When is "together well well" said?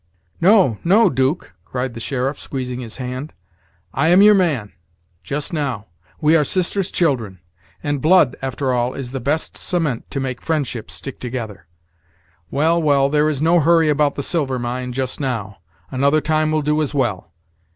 11.19-13.09